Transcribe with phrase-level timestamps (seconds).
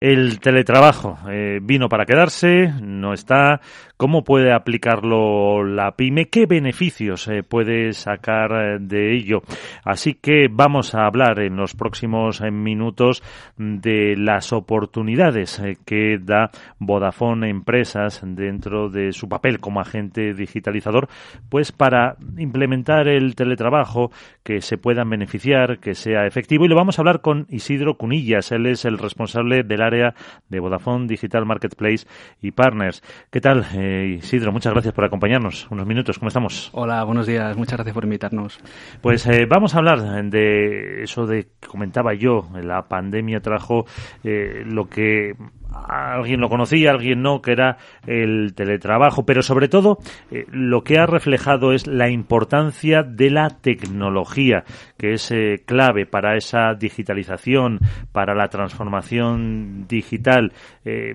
[0.00, 3.60] El teletrabajo eh, vino para quedarse, no está.
[3.98, 6.30] ¿Cómo puede aplicarlo la pyme?
[6.30, 9.42] ¿Qué beneficios eh, puede sacar eh, de ello?
[9.84, 13.22] Así que vamos a hablar en los próximos minutos
[13.58, 21.08] de las oportunidades que da Vodafone Empresas dentro de su papel como agente digitalizador,
[21.50, 24.10] pues para implementar el teletrabajo,
[24.42, 26.64] que se puedan beneficiar, que sea efectivo.
[26.64, 28.50] Y lo vamos a hablar con Isidro Cunillas.
[28.50, 30.14] Él es el responsable de la área
[30.48, 32.06] de Vodafone Digital Marketplace
[32.40, 33.02] y Partners.
[33.30, 34.52] ¿Qué tal, eh, Isidro?
[34.52, 35.68] Muchas gracias por acompañarnos.
[35.70, 36.70] Unos minutos, ¿cómo estamos?
[36.72, 37.56] Hola, buenos días.
[37.56, 38.58] Muchas gracias por invitarnos.
[39.00, 42.48] Pues eh, vamos a hablar de eso de que comentaba yo.
[42.62, 43.84] La pandemia trajo
[44.22, 45.34] eh, lo que
[45.72, 49.98] alguien lo conocía, alguien no, que era el teletrabajo, pero sobre todo
[50.30, 54.64] eh, lo que ha reflejado es la importancia de la tecnología,
[54.98, 57.80] que es eh, clave para esa digitalización,
[58.12, 60.52] para la transformación digital.
[60.84, 61.14] Eh,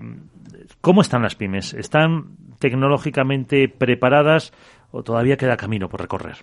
[0.81, 1.73] ¿Cómo están las pymes?
[1.73, 4.53] ¿Están tecnológicamente preparadas
[4.92, 6.38] o todavía queda camino por recorrer?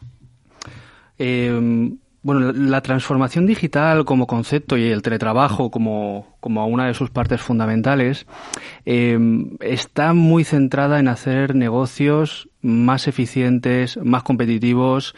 [2.24, 7.40] Bueno, la transformación digital como concepto y el teletrabajo como, como una de sus partes
[7.40, 8.26] fundamentales
[8.86, 9.18] eh,
[9.58, 15.16] está muy centrada en hacer negocios más eficientes, más competitivos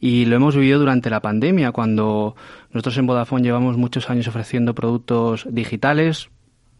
[0.00, 2.36] y lo hemos vivido durante la pandemia cuando
[2.72, 6.30] nosotros en Vodafone llevamos muchos años ofreciendo productos digitales,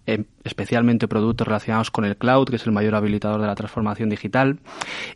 [0.07, 4.09] em, especialmente productos relacionados con el cloud, que es el mayor habilitador de la transformación
[4.09, 4.59] digital,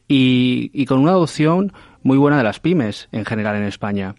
[0.07, 1.73] y con una adopción
[2.03, 4.15] muy buena de las pymes en general en España.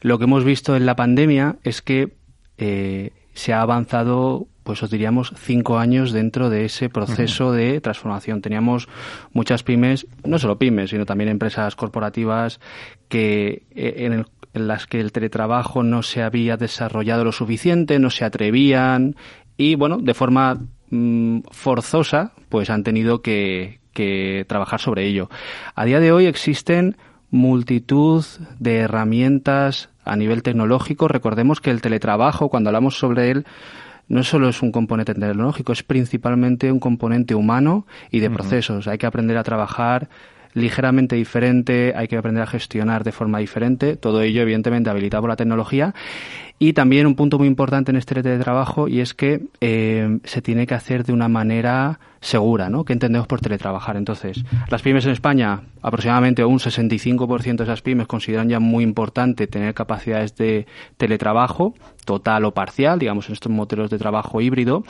[0.00, 2.16] Lo que hemos visto en la pandemia es que
[2.56, 8.42] eh, se ha avanzado, pues os diríamos, cinco años dentro de ese proceso de transformación.
[8.42, 8.88] Teníamos
[9.32, 12.60] muchas pymes, no solo pymes, sino también empresas corporativas
[13.08, 18.24] que eh, en, las que el teletrabajo no se había desarrollado lo suficiente, no se
[18.24, 19.14] atrevían
[19.56, 20.58] y, bueno, de forma
[20.90, 25.28] mm, forzosa, pues han tenido que, que trabajar sobre ello.
[25.74, 26.96] A día de hoy existen
[27.30, 28.24] multitud
[28.58, 31.08] de herramientas a nivel tecnológico.
[31.08, 33.46] Recordemos que el teletrabajo, cuando hablamos sobre él,
[34.08, 38.88] no solo es un componente tecnológico, es principalmente un componente humano y de procesos.
[38.88, 40.08] Hay que aprender a trabajar
[40.54, 45.30] ligeramente diferente, hay que aprender a gestionar de forma diferente, todo ello evidentemente habilitado por
[45.30, 45.94] la tecnología
[46.58, 50.66] y también un punto muy importante en este teletrabajo y es que eh, se tiene
[50.66, 52.84] que hacer de una manera segura, ¿no?
[52.84, 53.96] ¿Qué entendemos por teletrabajar?
[53.96, 59.46] Entonces, las pymes en España, aproximadamente un 65% de esas pymes consideran ya muy importante
[59.46, 61.74] tener capacidades de teletrabajo,
[62.04, 64.82] total o parcial, digamos, en estos modelos de trabajo híbrido.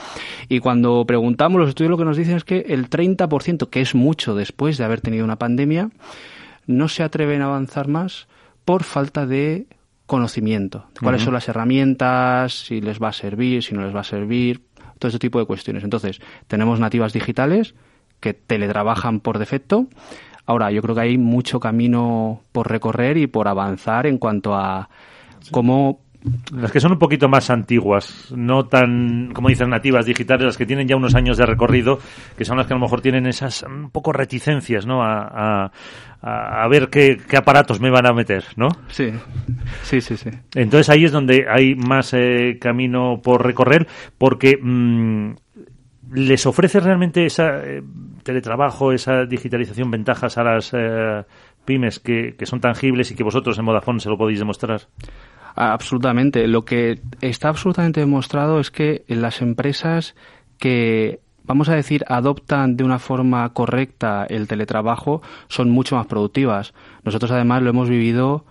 [0.49, 3.95] Y cuando preguntamos, los estudios lo que nos dicen es que el 30%, que es
[3.95, 5.91] mucho después de haber tenido una pandemia,
[6.67, 8.27] no se atreven a avanzar más
[8.65, 9.67] por falta de
[10.09, 14.05] conocimiento, cuáles son las herramientas, si les va a servir, si no les va a
[14.05, 14.63] servir,
[14.99, 15.85] todo ese tipo de cuestiones.
[15.85, 17.75] Entonces, tenemos nativas digitales
[18.19, 19.87] que teletrabajan por defecto.
[20.47, 24.89] Ahora, yo creo que hay mucho camino por recorrer y por avanzar en cuanto a
[25.51, 26.01] cómo
[26.53, 30.67] las que son un poquito más antiguas, no tan, como dicen, nativas digitales, las que
[30.67, 32.01] tienen ya unos años de recorrido,
[32.37, 35.03] que son las que a lo mejor tienen esas un poco reticencias, ¿no?
[35.03, 35.71] A,
[36.21, 38.69] a, ver qué, aparatos me van a meter, ¿no?
[38.89, 39.13] Sí,
[39.85, 40.31] sí, sí, sí.
[40.55, 43.87] Entonces ahí es donde hay más eh, camino por recorrer,
[44.19, 45.35] porque mm,
[46.15, 47.83] les ofrece realmente esa eh,
[48.25, 51.23] teletrabajo, esa digitalización, ventajas a las eh,
[51.65, 54.81] pymes que, que son tangibles y que vosotros en Vodafone se lo podéis demostrar.
[55.61, 56.47] Absolutamente.
[56.47, 60.15] Lo que está absolutamente demostrado es que las empresas
[60.57, 66.75] que vamos a decir, adoptan de una forma correcta el teletrabajo, son mucho más productivas.
[67.05, 68.45] Nosotros además lo hemos vivido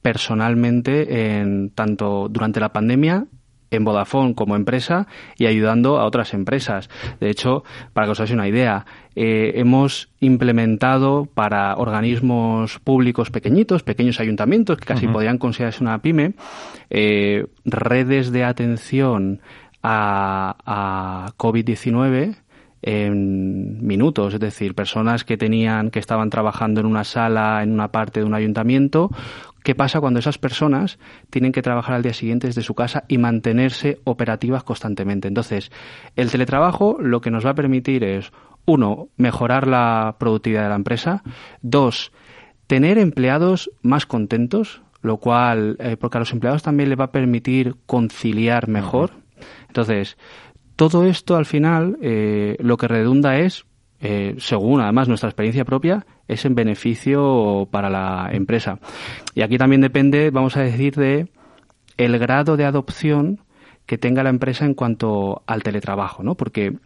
[0.00, 3.26] personalmente en tanto durante la pandemia
[3.70, 5.06] en Vodafone como empresa
[5.36, 6.88] y ayudando a otras empresas.
[7.20, 13.82] De hecho, para que os hagáis una idea, eh, hemos implementado para organismos públicos pequeñitos,
[13.82, 16.34] pequeños ayuntamientos que casi podrían considerarse una pyme,
[16.90, 19.40] eh, redes de atención
[19.82, 22.36] a, a COVID-19
[22.80, 27.88] en minutos, es decir, personas que tenían que estaban trabajando en una sala en una
[27.88, 29.10] parte de un ayuntamiento
[29.68, 30.98] ¿Qué pasa cuando esas personas
[31.28, 35.28] tienen que trabajar al día siguiente desde su casa y mantenerse operativas constantemente?
[35.28, 35.70] Entonces,
[36.16, 38.32] el teletrabajo lo que nos va a permitir es,
[38.64, 41.22] uno, mejorar la productividad de la empresa,
[41.60, 42.12] dos,
[42.66, 47.12] tener empleados más contentos, lo cual, eh, porque a los empleados también les va a
[47.12, 49.10] permitir conciliar mejor.
[49.66, 50.16] Entonces,
[50.76, 53.66] todo esto al final eh, lo que redunda es
[54.00, 58.78] eh, según además nuestra experiencia propia, es en beneficio para la empresa.
[59.34, 61.28] Y aquí también depende, vamos a decir, de
[61.96, 63.40] el grado de adopción
[63.86, 66.34] que tenga la empresa en cuanto al teletrabajo, ¿no?
[66.36, 66.76] Porque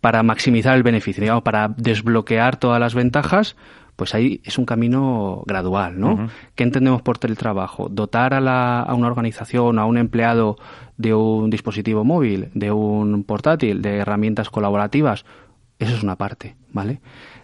[0.00, 3.56] para maximizar el beneficio, digamos, para desbloquear todas las ventajas,
[3.96, 6.28] pues ahí es un camino gradual, ¿no?
[6.54, 7.88] ¿Qué entendemos por teletrabajo?
[7.88, 10.56] Dotar a, la, a una organización, a un empleado
[10.96, 15.24] de un dispositivo móvil, de un portátil, de herramientas colaborativas,
[15.78, 17.00] eso es una parte, ¿vale?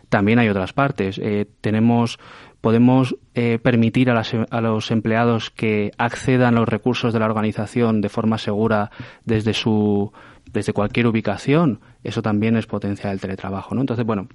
[0.08, 1.18] También hay otras partes.
[1.18, 2.18] Eh, tenemos,
[2.60, 8.00] podemos eh, permitir a, a, los empleados que accedan a los recursos de la organización
[8.00, 8.90] de forma segura
[9.24, 10.12] desde su,
[10.52, 11.80] desde cualquier ubicación.
[12.02, 13.80] Eso también es potenciar el teletrabajo, ¿no?
[13.80, 14.28] Entonces, bueno,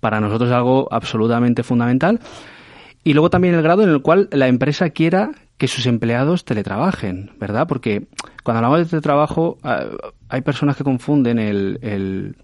[0.00, 2.20] para nosotros es algo absolutamente fundamental.
[3.04, 7.30] Y luego también el grado en el cual la empresa quiera que sus empleados teletrabajen,
[7.38, 7.66] ¿verdad?
[7.68, 8.08] Porque
[8.42, 9.84] cuando hablamos de teletrabajo ah,
[10.28, 12.36] hay personas que confunden el,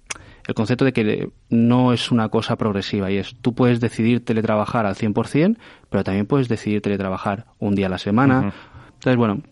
[0.55, 4.95] concepto de que no es una cosa progresiva y es tú puedes decidir teletrabajar al
[4.95, 5.57] 100%,
[5.91, 8.53] pero también puedes decidir teletrabajar un día a la semana.
[8.95, 9.43] Entonces, bueno,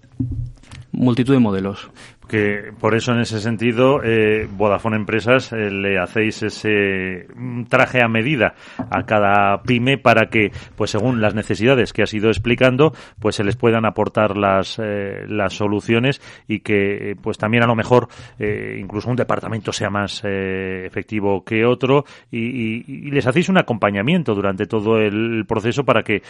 [0.93, 1.91] multitud de modelos
[2.31, 8.03] que por eso en ese sentido eh, Vodafone Empresas eh, le hacéis ese mm, traje
[8.03, 8.55] a medida
[8.89, 13.43] a cada pyme para que pues según las necesidades que has ido explicando pues se
[13.43, 18.07] les puedan aportar las eh, las soluciones y que pues también a lo mejor
[18.39, 24.99] incluso un departamento sea más efectivo que otro y, les hacéis un acompañamiento durante todo
[24.99, 26.23] el proceso para que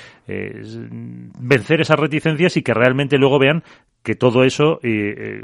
[1.39, 3.63] vencer esas reticencias y que realmente luego vean
[4.03, 4.81] que todo eso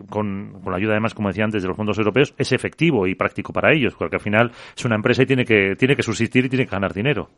[0.08, 0.26] con
[0.62, 3.53] con, la ayuda además, como decía antes, de los fondos europeos, es efectivo y práctico
[3.53, 6.49] para ellos, porque al final es una empresa y tiene que, tiene que subsistir y
[6.49, 7.29] tiene que ganar dinero.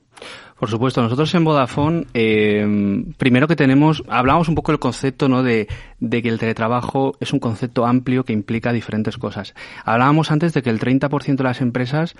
[0.59, 5.43] Por supuesto, nosotros en Vodafone, eh, primero que tenemos, hablamos un poco del concepto ¿no?
[5.43, 5.69] de,
[6.01, 9.55] de que el teletrabajo es un concepto amplio que implica diferentes cosas.
[9.85, 12.15] Hablábamos antes de que el 30% de las empresas,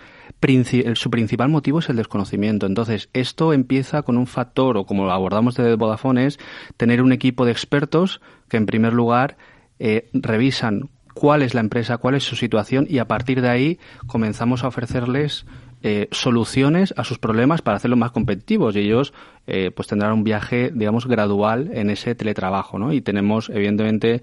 [0.95, 2.67] su principal motivo es el desconocimiento.
[2.67, 6.39] Entonces, esto empieza con un factor, o como lo abordamos desde Vodafone, es
[6.77, 9.37] tener un equipo de expertos que, en primer lugar,
[9.79, 13.79] eh, revisan cuál es la empresa, cuál es su situación y a partir de ahí
[14.07, 15.47] comenzamos a ofrecerles
[15.83, 19.13] eh, soluciones a sus problemas para hacerlos más competitivos y ellos
[19.49, 22.93] eh, pues tendrán un viaje digamos gradual en ese teletrabajo ¿no?
[22.93, 24.23] y tenemos evidentemente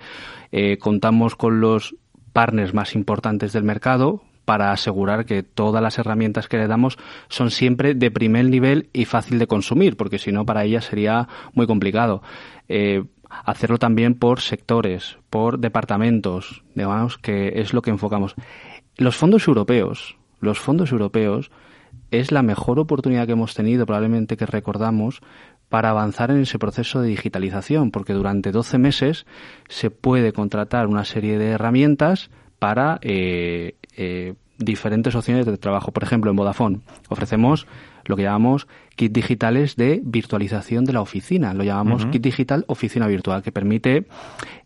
[0.80, 1.96] contamos con los
[2.32, 7.52] partners más importantes del mercado para asegurar que todas las herramientas que le damos son
[7.52, 11.68] siempre de primer nivel y fácil de consumir, porque si no para ellas sería muy
[11.68, 12.22] complicado
[13.44, 18.36] hacerlo también por sectores, por departamentos, digamos que es lo que enfocamos.
[18.98, 21.52] Los fondos europeos, los fondos europeos
[22.12, 25.22] es la mejor oportunidad que hemos tenido, probablemente que recordamos,
[25.70, 29.26] para avanzar en ese proceso de digitalización, porque durante 12 meses
[29.68, 32.30] se puede contratar una serie de herramientas
[32.60, 35.92] para eh, eh, diferentes opciones de trabajo.
[35.92, 36.80] Por ejemplo, en Vodafone
[37.10, 37.68] ofrecemos
[38.06, 41.54] lo que llamamos kit digitales de virtualización de la oficina.
[41.54, 44.06] Lo llamamos kit digital oficina virtual, que permite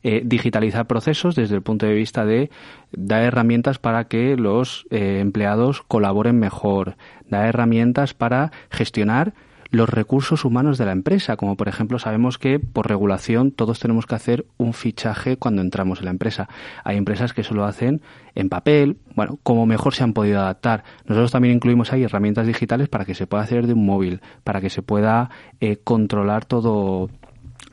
[0.04, 2.50] eh, digitalizar procesos desde el punto de vista de
[2.92, 6.96] dar herramientas para que los eh, empleados colaboren mejor,
[7.30, 9.34] dar herramientas para gestionar
[9.72, 14.08] los recursos humanos de la empresa, como por ejemplo sabemos que por regulación todos tenemos
[14.08, 16.50] que hacer un fichaje cuando entramos en la empresa.
[16.84, 18.02] Hay empresas que solo hacen
[18.34, 20.84] en papel, bueno, como mejor se han podido adaptar.
[21.06, 24.60] Nosotros también incluimos ahí herramientas digitales para que se pueda hacer de un móvil, para
[24.60, 25.30] que se pueda
[25.60, 27.10] eh, controlar todo,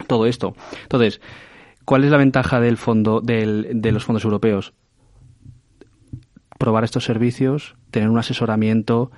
[0.07, 0.55] todo esto.
[0.83, 1.23] Entonces,
[1.87, 4.75] ¿cuál es la ventaja del fondo, del, de los fondos europeos?
[6.59, 9.11] Probar estos servicios, tener un asesoramiento,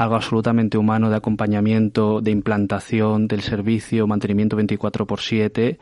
[0.00, 5.78] algo absolutamente humano de acompañamiento, de implantación del servicio, mantenimiento 24 por 7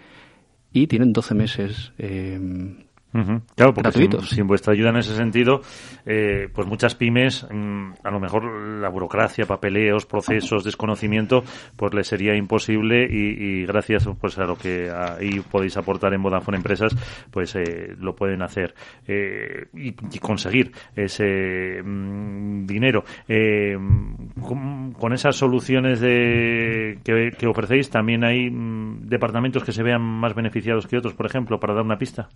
[0.72, 5.62] y tienen 12 meses eh, Claro, porque sin, vuestra ayuda en ese sentido,
[6.04, 8.44] eh, pues muchas pymes, mm, a lo mejor
[8.80, 11.42] la burocracia, papeleos, procesos, desconocimiento,
[11.74, 16.58] pues les sería imposible y, gracias pues a lo que ahí podéis aportar en Vodafone
[16.58, 16.94] Empresas,
[17.30, 18.74] pues eh, lo pueden hacer
[19.06, 23.04] eh, y, conseguir ese mm, dinero.
[23.26, 30.86] Con, esas soluciones de, que, ofrecéis, también hay mm, departamentos que se vean más beneficiados
[30.86, 32.28] que otros, por ejemplo, para dar una pista.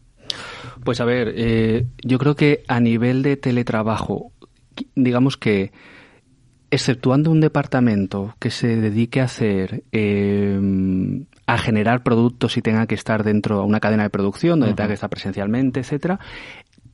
[0.85, 4.33] Pues a ver, eh, yo creo que a nivel de teletrabajo,
[4.95, 5.73] digamos que
[6.71, 10.59] exceptuando un departamento que se dedique a hacer eh,
[11.47, 14.88] a generar productos y tenga que estar dentro de una cadena de producción donde tenga
[14.88, 16.19] que estar presencialmente, etcétera,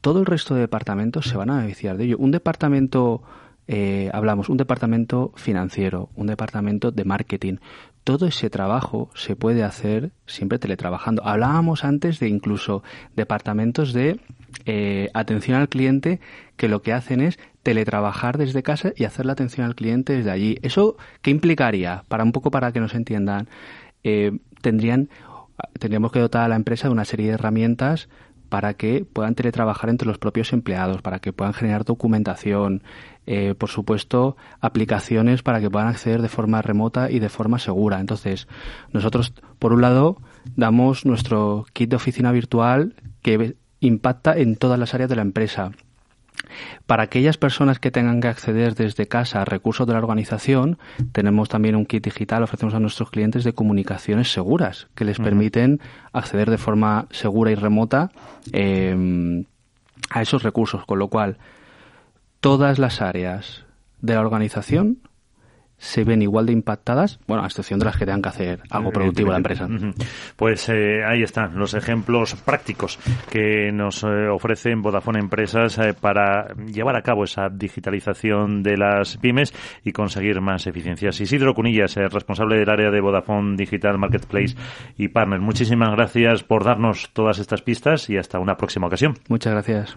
[0.01, 2.19] todo el resto de departamentos se van a beneficiar de ello.
[2.19, 3.23] Un departamento
[3.71, 7.57] eh, hablamos un departamento financiero, un departamento de marketing,
[8.09, 11.23] todo ese trabajo se puede hacer siempre teletrabajando.
[11.27, 12.83] Hablábamos antes de incluso
[13.15, 14.19] departamentos de
[14.65, 16.19] eh, atención al cliente
[16.57, 20.31] que lo que hacen es teletrabajar desde casa y hacer la atención al cliente desde
[20.31, 20.59] allí.
[20.63, 22.07] ¿Eso qué implicaría?
[22.09, 23.47] Para un poco para que nos entiendan.
[24.05, 25.11] Eh, tendrían
[25.79, 28.09] tendríamos que dotar a la empresa de una serie de herramientas
[28.49, 32.83] para que puedan teletrabajar entre los propios empleados, para que puedan generar documentación,
[33.27, 38.01] eh, por supuesto, aplicaciones para que puedan acceder de forma remota y de forma segura.
[38.01, 38.49] Entonces,
[38.93, 40.17] nosotros, por un lado,
[40.57, 45.73] damos nuestro kit de oficina virtual que impacta en todas las áreas de la empresa.
[46.87, 50.79] Para aquellas personas que tengan que acceder desde casa a recursos de la organización,
[51.13, 55.81] tenemos también un kit digital, ofrecemos a nuestros clientes de comunicaciones seguras, que les permiten
[56.13, 58.11] acceder de forma segura y remota
[58.53, 59.45] em,
[60.11, 61.39] a esos recursos, con lo cual
[62.41, 63.65] todas las áreas
[64.01, 64.99] de la organización
[65.79, 68.91] se ven igual de impactadas, bueno, a excepción de las que tengan que hacer algo
[68.91, 69.69] productivo la empresa.
[70.37, 72.99] Pues eh, ahí están los ejemplos prácticos
[73.31, 79.17] que nos eh, ofrecen Vodafone Empresas eh, para llevar a cabo esa digitalización de las
[79.19, 79.55] pymes
[79.85, 81.21] y conseguir más eficiencias.
[81.21, 84.57] Isidro Cunillas, responsable del área de Vodafone Digital Marketplace
[84.97, 85.41] y Partner.
[85.41, 89.15] Muchísimas gracias por darnos todas estas pistas y hasta una próxima ocasión.
[89.29, 89.87] Muchas gracias.